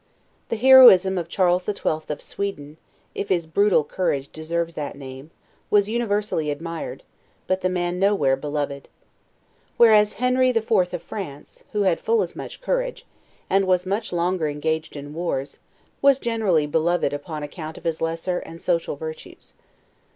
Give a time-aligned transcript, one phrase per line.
[0.49, 2.09] The heroism of Charles XII.
[2.09, 2.77] of Sweden
[3.13, 5.29] (if his brutal courage deserves that name)
[5.69, 7.03] was universally admired,
[7.45, 8.89] but the man nowhere beloved.
[9.77, 10.71] Whereas Henry IV.
[10.71, 13.05] of France, who had full as much courage,
[13.47, 15.59] and was much longer engaged in wars,
[16.01, 19.53] was generally beloved upon account of his lesser and social virtues.